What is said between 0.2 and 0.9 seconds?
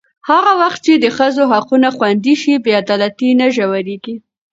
هغه وخت